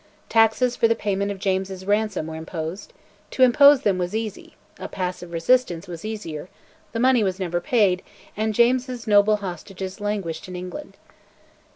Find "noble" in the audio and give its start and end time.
9.05-9.35